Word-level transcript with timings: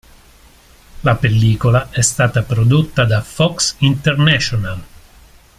La 1.03 1.13
pellicola 1.15 1.91
è 1.91 2.01
stata 2.01 2.41
prodotta 2.41 3.05
da 3.05 3.21
Fox 3.21 3.75
International. 3.81 4.83